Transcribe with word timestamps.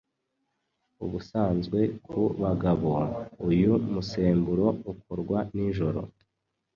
ubusanzwe 1.05 1.79
ku 2.05 2.19
bagabo, 2.41 2.89
uyu 3.49 3.71
musemburo 3.93 4.67
ukorwa 4.91 5.37
nijoro 5.53 6.01